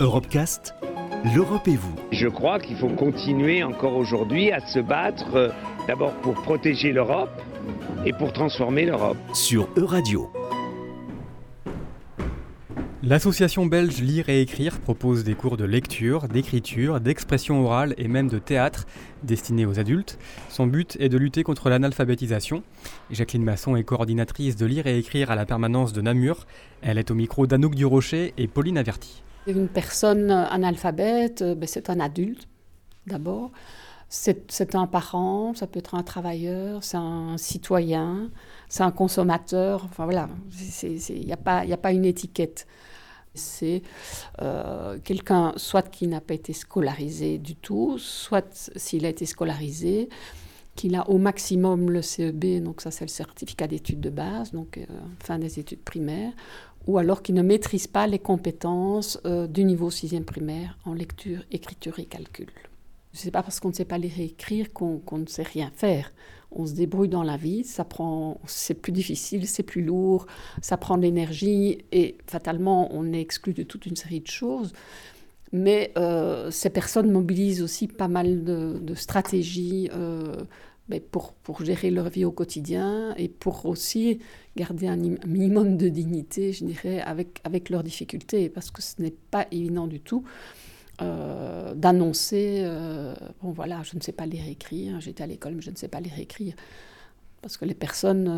Europecast, 0.00 0.74
l'Europe 1.36 1.68
et 1.68 1.76
vous. 1.76 1.94
Je 2.10 2.26
crois 2.26 2.58
qu'il 2.58 2.76
faut 2.76 2.88
continuer 2.88 3.62
encore 3.62 3.96
aujourd'hui 3.96 4.50
à 4.50 4.58
se 4.58 4.80
battre 4.80 5.36
euh, 5.36 5.50
d'abord 5.86 6.12
pour 6.14 6.34
protéger 6.34 6.92
l'Europe 6.92 7.40
et 8.04 8.12
pour 8.12 8.32
transformer 8.32 8.86
l'Europe. 8.86 9.16
Sur 9.34 9.68
Euradio. 9.76 10.32
L'association 13.04 13.66
belge 13.66 14.00
Lire 14.00 14.28
et 14.28 14.40
Écrire 14.40 14.80
propose 14.80 15.22
des 15.22 15.34
cours 15.34 15.56
de 15.56 15.64
lecture, 15.64 16.26
d'écriture, 16.26 16.98
d'expression 16.98 17.64
orale 17.64 17.94
et 17.96 18.08
même 18.08 18.28
de 18.28 18.40
théâtre 18.40 18.86
destinés 19.22 19.66
aux 19.66 19.78
adultes. 19.78 20.18
Son 20.48 20.66
but 20.66 20.96
est 20.98 21.08
de 21.08 21.18
lutter 21.18 21.44
contre 21.44 21.68
l'analphabétisation. 21.68 22.64
Jacqueline 23.12 23.44
Masson 23.44 23.76
est 23.76 23.84
coordinatrice 23.84 24.56
de 24.56 24.66
Lire 24.66 24.88
et 24.88 24.98
Écrire 24.98 25.30
à 25.30 25.36
la 25.36 25.46
permanence 25.46 25.92
de 25.92 26.00
Namur. 26.00 26.46
Elle 26.82 26.98
est 26.98 27.12
au 27.12 27.14
micro 27.14 27.46
d'Anouk 27.46 27.76
Durocher 27.76 28.34
et 28.38 28.48
Pauline 28.48 28.78
Averti. 28.78 29.22
Une 29.46 29.68
personne 29.68 30.30
analphabète, 30.30 31.42
euh, 31.42 31.54
ben, 31.54 31.66
c'est 31.66 31.90
un 31.90 32.00
adulte 32.00 32.48
d'abord. 33.06 33.50
C'est 34.08 34.76
un 34.76 34.86
parent, 34.86 35.54
ça 35.54 35.66
peut 35.66 35.80
être 35.80 35.96
un 35.96 36.04
travailleur, 36.04 36.84
c'est 36.84 36.96
un 36.96 37.36
citoyen, 37.36 38.30
c'est 38.68 38.84
un 38.84 38.92
consommateur. 38.92 39.84
Enfin 39.84 40.04
voilà, 40.04 40.28
il 40.84 41.26
n'y 41.26 41.32
a, 41.32 41.36
pas, 41.36 41.92
une 41.92 42.04
étiquette. 42.04 42.68
C'est 43.34 43.82
euh, 44.40 44.98
quelqu'un 45.02 45.52
soit 45.56 45.88
qui 45.90 46.06
n'a 46.06 46.20
pas 46.20 46.34
été 46.34 46.52
scolarisé 46.52 47.38
du 47.38 47.56
tout, 47.56 47.98
soit 47.98 48.70
s'il 48.76 49.04
a 49.04 49.08
été 49.08 49.26
scolarisé, 49.26 50.08
qu'il 50.74 50.94
a 50.96 51.08
au 51.08 51.18
maximum 51.18 51.90
le 51.90 52.02
CEB, 52.02 52.62
donc 52.62 52.80
ça 52.80 52.90
c'est 52.90 53.04
le 53.04 53.10
certificat 53.10 53.66
d'études 53.66 54.00
de 54.00 54.10
base, 54.10 54.52
donc 54.52 54.78
euh, 54.78 54.84
fin 55.20 55.38
des 55.38 55.58
études 55.58 55.82
primaires, 55.82 56.32
ou 56.86 56.98
alors 56.98 57.22
qui 57.22 57.32
ne 57.32 57.42
maîtrise 57.42 57.86
pas 57.86 58.06
les 58.06 58.18
compétences 58.18 59.18
euh, 59.24 59.46
du 59.46 59.64
niveau 59.64 59.90
6e 59.90 60.24
primaire 60.24 60.78
en 60.84 60.94
lecture, 60.94 61.44
écriture 61.50 61.98
et 61.98 62.04
calcul. 62.04 62.48
Ce 63.12 63.24
n'est 63.24 63.30
pas 63.30 63.42
parce 63.42 63.60
qu'on 63.60 63.68
ne 63.68 63.74
sait 63.74 63.84
pas 63.84 63.98
lire 63.98 64.18
et 64.18 64.24
écrire 64.24 64.72
qu'on 64.72 65.00
ne 65.12 65.26
sait 65.26 65.44
rien 65.44 65.70
faire. 65.74 66.12
On 66.50 66.66
se 66.66 66.72
débrouille 66.72 67.08
dans 67.08 67.22
la 67.22 67.36
vie, 67.36 67.64
ça 67.64 67.84
prend, 67.84 68.40
c'est 68.46 68.74
plus 68.74 68.92
difficile, 68.92 69.46
c'est 69.46 69.62
plus 69.62 69.82
lourd, 69.82 70.26
ça 70.62 70.76
prend 70.76 70.96
de 70.96 71.02
l'énergie 71.02 71.78
et 71.90 72.16
fatalement 72.26 72.88
on 72.92 73.12
est 73.12 73.20
exclu 73.20 73.54
de 73.54 73.62
toute 73.62 73.86
une 73.86 73.96
série 73.96 74.20
de 74.20 74.28
choses. 74.28 74.72
Mais 75.54 75.92
euh, 75.96 76.50
ces 76.50 76.68
personnes 76.68 77.12
mobilisent 77.12 77.62
aussi 77.62 77.86
pas 77.86 78.08
mal 78.08 78.42
de, 78.42 78.94
stratégies 78.96 79.88
euh, 79.94 80.34
pour, 81.12 81.32
pour 81.32 81.64
gérer 81.64 81.92
leur 81.92 82.08
vie 82.08 82.24
au 82.24 82.32
quotidien 82.32 83.14
et 83.16 83.28
pour 83.28 83.64
aussi 83.66 84.18
garder 84.56 84.88
un 84.88 84.96
minimum 84.96 85.76
de 85.76 85.88
dignité, 85.88 86.52
je 86.52 86.64
dirais, 86.64 87.00
avec, 87.02 87.40
avec 87.44 87.70
leurs 87.70 87.84
difficultés, 87.84 88.48
parce 88.48 88.72
que 88.72 88.82
ce 88.82 89.00
n'est 89.00 89.14
pas 89.30 89.46
évident 89.52 89.86
du 89.86 90.00
tout. 90.00 90.24
Euh, 91.02 91.72
d'annoncer, 91.74 92.68
bon 93.40 93.52
voilà, 93.52 93.84
je 93.84 93.94
ne 93.94 94.00
sais 94.00 94.12
pas 94.12 94.26
lire 94.26 94.48
écrire, 94.48 95.00
j'étais 95.00 95.22
à 95.22 95.26
l'école 95.28 95.54
mais 95.54 95.62
je 95.62 95.70
ne 95.70 95.76
sais 95.76 95.88
pas 95.88 96.00
lire 96.00 96.18
écrire, 96.18 96.54
parce 97.42 97.56
que 97.56 97.64
les 97.64 97.74
personnes 97.74 98.28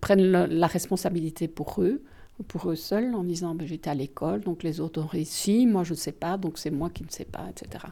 prennent 0.00 0.28
la 0.28 0.66
responsabilité 0.66 1.46
pour 1.46 1.80
eux, 1.82 2.02
pour 2.48 2.70
eux 2.70 2.76
seuls, 2.76 3.14
en 3.14 3.24
disant 3.24 3.54
ben, 3.54 3.66
j'étais 3.66 3.90
à 3.90 3.94
l'école, 3.94 4.40
donc 4.40 4.62
les 4.62 4.80
autres 4.80 5.00
ont 5.00 5.06
réussi, 5.06 5.66
moi 5.66 5.84
je 5.84 5.92
ne 5.92 5.98
sais 5.98 6.12
pas, 6.12 6.36
donc 6.36 6.58
c'est 6.58 6.70
moi 6.70 6.90
qui 6.90 7.04
ne 7.04 7.10
sais 7.10 7.24
pas, 7.24 7.48
etc. 7.50 7.86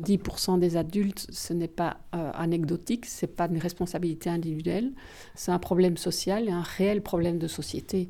10% 0.00 0.58
des 0.58 0.76
adultes, 0.76 1.26
ce 1.30 1.52
n'est 1.52 1.68
pas 1.68 1.98
anecdotique, 2.10 3.06
ce 3.06 3.26
n'est 3.26 3.32
pas 3.32 3.46
une 3.46 3.58
responsabilité 3.58 4.28
individuelle, 4.28 4.90
c'est 5.36 5.52
un 5.52 5.60
problème 5.60 5.96
social 5.96 6.48
et 6.48 6.50
un 6.50 6.62
réel 6.62 7.00
problème 7.00 7.38
de 7.38 7.46
société 7.46 8.08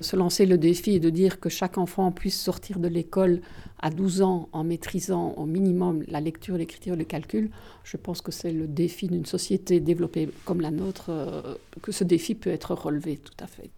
se 0.00 0.16
lancer 0.16 0.46
le 0.46 0.58
défi 0.58 0.92
et 0.92 1.00
de 1.00 1.10
dire 1.10 1.40
que 1.40 1.48
chaque 1.48 1.78
enfant 1.78 2.10
puisse 2.10 2.40
sortir 2.40 2.78
de 2.78 2.88
l'école 2.88 3.40
à 3.78 3.90
12 3.90 4.22
ans 4.22 4.48
en 4.52 4.64
maîtrisant 4.64 5.34
au 5.36 5.46
minimum 5.46 6.02
la 6.08 6.20
lecture, 6.20 6.56
l'écriture, 6.56 6.96
le 6.96 7.04
calcul, 7.04 7.50
je 7.84 7.96
pense 7.96 8.20
que 8.20 8.32
c'est 8.32 8.52
le 8.52 8.66
défi 8.66 9.08
d'une 9.08 9.26
société 9.26 9.80
développée 9.80 10.30
comme 10.44 10.60
la 10.60 10.70
nôtre, 10.70 11.10
euh, 11.10 11.54
que 11.82 11.92
ce 11.92 12.04
défi 12.04 12.34
peut 12.34 12.50
être 12.50 12.74
relevé 12.74 13.16
tout 13.16 13.36
à 13.40 13.46
fait. 13.46 13.70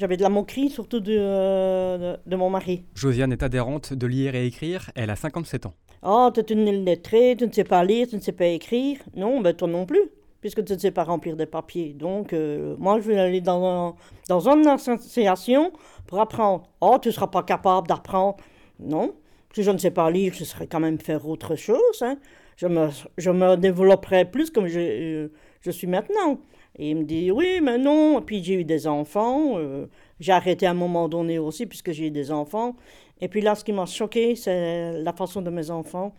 J'avais 0.00 0.16
de 0.16 0.22
la 0.22 0.30
moquerie, 0.30 0.70
surtout 0.70 0.98
de, 0.98 1.14
euh, 1.14 2.16
de, 2.24 2.34
mon 2.34 2.48
mari. 2.48 2.84
Josiane 2.94 3.32
est 3.32 3.42
adhérente 3.42 3.92
de 3.92 4.06
lire 4.06 4.34
et 4.34 4.46
écrire, 4.46 4.90
elle 4.94 5.10
a 5.10 5.14
57 5.14 5.66
ans. 5.66 5.74
Oh, 6.02 6.30
tu 6.32 6.40
es 6.40 6.44
une 6.54 6.86
lettrée, 6.86 7.36
tu 7.38 7.46
ne 7.46 7.52
sais 7.52 7.64
pas 7.64 7.84
lire, 7.84 8.08
tu 8.08 8.16
ne 8.16 8.22
sais 8.22 8.32
pas 8.32 8.46
écrire. 8.46 8.96
Non, 9.14 9.42
ben 9.42 9.52
toi 9.52 9.68
non 9.68 9.84
plus 9.84 10.00
puisque 10.40 10.64
tu 10.64 10.72
ne 10.72 10.78
sais 10.78 10.90
pas 10.90 11.04
remplir 11.04 11.36
des 11.36 11.44
papiers. 11.44 11.92
Donc, 11.92 12.32
euh, 12.32 12.76
moi, 12.78 12.98
je 12.98 13.08
vais 13.08 13.18
aller 13.20 13.42
dans, 13.42 13.62
un, 13.62 13.94
dans 14.26 14.48
une 14.48 14.66
association 14.66 15.70
pour 16.06 16.18
apprendre. 16.18 16.70
Oh, 16.80 16.96
tu 16.98 17.08
ne 17.08 17.12
seras 17.12 17.26
pas 17.26 17.42
capable 17.42 17.86
d'apprendre. 17.86 18.38
Non. 18.78 19.14
Si 19.54 19.62
je 19.62 19.70
ne 19.70 19.76
sais 19.76 19.90
pas 19.90 20.10
lire, 20.10 20.32
je 20.32 20.44
saurais 20.44 20.66
quand 20.66 20.80
même 20.80 20.98
faire 20.98 21.28
autre 21.28 21.56
chose. 21.56 22.00
Hein. 22.00 22.16
Je, 22.56 22.68
me, 22.68 22.88
je 23.18 23.30
me 23.30 23.56
développerai 23.56 24.24
plus 24.24 24.50
comme 24.50 24.66
je, 24.66 24.80
euh, 24.80 25.28
je 25.60 25.70
suis 25.70 25.86
maintenant. 25.86 26.40
Il 26.88 26.96
me 26.96 27.04
dit, 27.04 27.30
oui, 27.30 27.60
mais 27.62 27.78
non. 27.78 28.22
Puis, 28.22 28.42
j'ai 28.42 28.54
eu 28.54 28.64
des 28.64 28.86
enfants. 28.86 29.58
Euh, 29.58 29.86
j'ai 30.18 30.32
arrêté 30.32 30.66
à 30.66 30.70
un 30.70 30.74
moment 30.74 31.08
donné 31.08 31.38
aussi, 31.38 31.66
puisque 31.66 31.92
j'ai 31.92 32.06
eu 32.06 32.10
des 32.10 32.32
enfants. 32.32 32.74
Et 33.20 33.28
puis 33.28 33.42
là, 33.42 33.54
ce 33.54 33.64
qui 33.64 33.72
m'a 33.72 33.86
choqué, 33.86 34.34
c'est 34.34 34.92
la 35.02 35.12
façon 35.12 35.42
de 35.42 35.50
mes 35.50 35.70
enfants. 35.70 36.14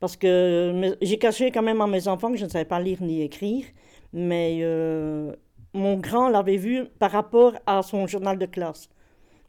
Parce 0.00 0.16
que 0.16 0.96
j'ai 1.00 1.18
caché 1.18 1.50
quand 1.50 1.62
même 1.62 1.80
à 1.80 1.86
mes 1.86 2.08
enfants 2.08 2.30
que 2.30 2.36
je 2.36 2.44
ne 2.44 2.50
savais 2.50 2.64
pas 2.64 2.80
lire 2.80 2.98
ni 3.00 3.22
écrire. 3.22 3.64
Mais 4.12 4.58
euh, 4.62 5.32
mon 5.72 5.98
grand 5.98 6.28
l'avait 6.28 6.56
vu 6.56 6.86
par 6.98 7.12
rapport 7.12 7.52
à 7.66 7.82
son 7.82 8.06
journal 8.06 8.38
de 8.38 8.46
classe. 8.46 8.88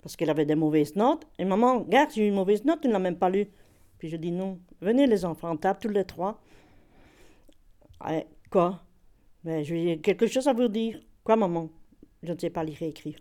Parce 0.04 0.16
qu'il 0.16 0.30
avait 0.30 0.46
des 0.46 0.56
mauvaises 0.56 0.96
notes. 0.96 1.24
Et 1.40 1.46
maman, 1.46 1.80
regarde, 1.80 2.12
j'ai 2.14 2.26
eu 2.26 2.28
une 2.30 2.36
mauvaise 2.36 2.64
note, 2.64 2.82
tu 2.82 2.88
ne 2.88 2.94
l'as 2.94 3.00
même 3.00 3.18
pas 3.18 3.30
lu. 3.30 3.50
Puis 3.98 4.10
je 4.10 4.18
dis 4.18 4.32
non. 4.32 4.60
Venez 4.82 5.08
les 5.08 5.26
enfants, 5.26 5.52
on 5.52 5.58
tape 5.58 5.80
tous 5.80 5.90
les 5.90 6.06
trois. 6.06 6.40
quoi? 8.52 8.87
Mais 9.44 9.58
ben, 9.58 9.64
J'ai 9.64 10.00
quelque 10.00 10.28
chose 10.28 10.48
à 10.48 10.54
vous 10.54 10.68
dire. 10.68 11.00
Quoi, 11.24 11.36
maman? 11.36 11.70
Je 12.24 12.34
ne 12.34 12.38
sais 12.38 12.50
pas 12.50 12.64
lire 12.64 12.82
et 12.82 12.90
écrire. 12.90 13.20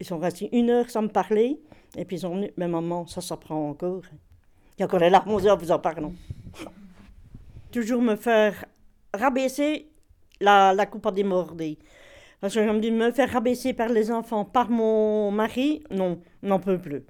Ils 0.00 0.06
sont 0.06 0.18
restés 0.18 0.48
une 0.52 0.70
heure 0.70 0.90
sans 0.90 1.02
me 1.02 1.08
parler. 1.08 1.60
Et 1.96 2.04
puis 2.04 2.16
ils 2.16 2.26
ont 2.26 2.38
dit, 2.38 2.50
mais 2.56 2.68
maman, 2.68 3.06
ça 3.06 3.20
s'apprend 3.20 3.70
encore. 3.70 4.02
Il 4.76 4.80
y 4.80 4.82
a 4.82 4.86
encore 4.86 5.00
les 5.00 5.10
larmes 5.10 5.32
aux 5.32 5.40
yeux 5.40 5.52
vous 5.56 5.70
en 5.70 5.78
parlant 5.78 6.12
toujours 7.70 8.02
me 8.02 8.16
faire 8.16 8.64
rabaisser 9.14 9.86
la, 10.40 10.72
la 10.72 10.86
coupe 10.86 11.06
à 11.06 11.12
démorder. 11.12 11.78
Parce 12.40 12.54
que 12.54 12.64
je 12.64 12.70
me 12.70 12.80
dis, 12.80 12.90
me 12.90 13.10
faire 13.10 13.32
rabaisser 13.32 13.72
par 13.72 13.88
les 13.88 14.10
enfants, 14.10 14.44
par 14.44 14.70
mon 14.70 15.30
mari, 15.32 15.82
non, 15.90 16.20
n'en 16.42 16.60
peux 16.60 16.78
plus. 16.78 17.02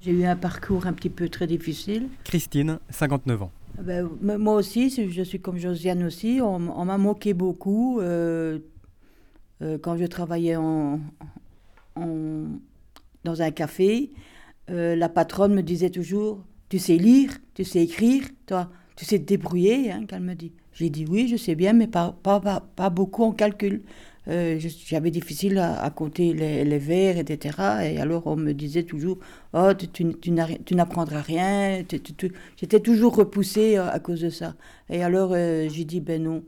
J'ai 0.00 0.12
eu 0.12 0.24
un 0.24 0.36
parcours 0.36 0.86
un 0.86 0.92
petit 0.92 1.08
peu 1.08 1.28
très 1.28 1.46
difficile. 1.46 2.08
Christine, 2.24 2.78
59 2.90 3.42
ans. 3.42 3.50
Ah 3.78 3.82
ben, 3.82 4.08
moi 4.20 4.56
aussi, 4.56 4.90
je 4.90 5.22
suis 5.22 5.40
comme 5.40 5.56
Josiane 5.56 6.02
aussi, 6.02 6.40
on, 6.42 6.58
m'a 6.58 6.98
moqué 6.98 7.32
beaucoup 7.32 8.00
euh, 8.00 8.58
euh, 9.62 9.78
quand 9.80 9.96
je 9.96 10.04
travaillais 10.04 10.56
en, 10.56 10.98
dans 11.94 13.42
un 13.42 13.50
café. 13.52 14.10
Euh, 14.68 14.96
la 14.96 15.08
patronne 15.08 15.54
me 15.54 15.62
disait 15.62 15.90
toujours, 15.90 16.44
tu 16.68 16.80
sais 16.80 16.96
lire, 16.96 17.30
tu 17.54 17.62
sais 17.62 17.84
écrire, 17.84 18.24
toi 18.46 18.68
tu 18.96 19.04
sais 19.04 19.20
te 19.20 19.24
débrouiller, 19.26 19.92
hein, 19.92 20.06
qu'elle 20.06 20.22
me 20.22 20.34
dit. 20.34 20.52
J'ai 20.72 20.90
dit 20.90 21.06
oui, 21.08 21.28
je 21.28 21.36
sais 21.36 21.54
bien, 21.54 21.72
mais 21.72 21.86
pas, 21.86 22.18
pas, 22.24 22.40
pas, 22.40 22.90
beaucoup 22.90 23.22
en 23.22 23.30
calcul. 23.30 23.82
Euh, 24.28 24.58
J'avais 24.58 25.10
difficile 25.10 25.58
à, 25.58 25.88
compter 25.90 26.34
les, 26.34 26.64
les, 26.64 26.78
vers, 26.78 27.16
etc. 27.16 27.56
Et 27.84 28.00
alors 28.00 28.26
on 28.26 28.36
me 28.36 28.52
disait 28.52 28.82
toujours, 28.82 29.18
oh, 29.54 29.72
tu, 29.74 30.74
n'apprendras 30.74 31.22
rien. 31.22 31.82
J'étais 32.56 32.80
toujours 32.80 33.16
repoussée 33.16 33.78
euh, 33.78 33.90
à 33.90 33.98
cause 34.00 34.20
de 34.20 34.30
ça. 34.30 34.54
Et 34.90 35.02
alors 35.02 35.30
euh, 35.32 35.68
j'ai 35.70 35.84
dit, 35.84 36.00
ben 36.00 36.22
non. 36.22 36.44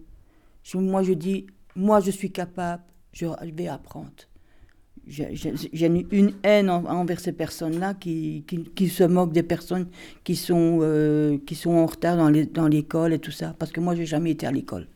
moi 0.75 1.03
je 1.03 1.15
dis, 1.15 1.47
moi 1.75 2.01
je 2.01 2.11
suis 2.11 2.31
capable, 2.31 2.83
je 3.13 3.27
vais 3.57 3.69
apprendre 3.69 4.11
j'ai 5.07 5.87
une 6.13 6.35
haine 6.45 6.71
envers 6.71 7.19
ces 7.19 7.33
personnes-là 7.33 7.95
qui, 7.95 8.45
qui, 8.77 8.89
se 8.89 9.03
moquent 9.03 9.33
des 9.33 9.43
personnes 9.43 9.89
qui 10.23 10.37
sont, 10.37 11.41
qui 11.47 11.55
sont 11.57 11.71
en 11.71 11.87
retard 11.87 12.17
dans 12.17 12.69
l'école 12.69 13.15
et 13.15 13.19
tout 13.19 13.33
ça. 13.33 13.57
Parce 13.59 13.73
que 13.73 13.81
moi, 13.81 13.97
j'ai 13.97 14.07
jamais 14.07 14.31
été 14.31 14.47
à 14.47 14.53
l'école. 14.53 14.87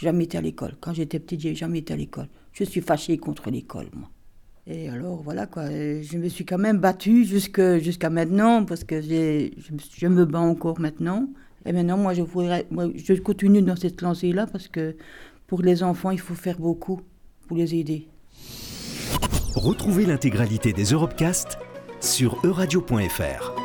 Jamais 0.00 0.24
été 0.24 0.38
à 0.38 0.40
l'école. 0.40 0.76
Quand 0.80 0.94
j'étais 0.94 1.18
petite, 1.18 1.40
j'ai 1.40 1.54
jamais 1.54 1.78
été 1.78 1.92
à 1.92 1.96
l'école. 1.96 2.28
Je 2.52 2.64
suis 2.64 2.80
fâchée 2.80 3.18
contre 3.18 3.50
l'école, 3.50 3.86
moi. 3.94 4.08
Et 4.66 4.88
alors, 4.88 5.22
voilà, 5.22 5.46
quoi. 5.46 5.68
Je 5.68 6.16
me 6.16 6.28
suis 6.28 6.44
quand 6.44 6.58
même 6.58 6.78
battue 6.78 7.24
jusqu'à 7.24 8.10
maintenant, 8.10 8.64
parce 8.64 8.84
que 8.84 9.00
je, 9.00 9.50
je, 9.98 10.06
me 10.06 10.24
bats 10.24 10.38
encore 10.38 10.80
maintenant. 10.80 11.28
Et 11.66 11.72
maintenant, 11.72 11.98
moi, 11.98 12.14
je, 12.14 12.22
voudrais, 12.22 12.66
moi, 12.70 12.88
je 12.94 13.14
continue 13.14 13.62
dans 13.62 13.76
cette 13.76 14.00
lancée-là, 14.00 14.46
parce 14.46 14.68
que 14.68 14.96
pour 15.46 15.62
les 15.62 15.82
enfants, 15.82 16.10
il 16.10 16.20
faut 16.20 16.34
faire 16.34 16.58
beaucoup 16.58 17.00
pour 17.46 17.56
les 17.56 17.74
aider. 17.74 18.06
Retrouvez 19.54 20.06
l'intégralité 20.06 20.72
des 20.72 20.84
Europecast 20.84 21.58
sur 22.00 22.38
euradio.fr. 22.44 23.59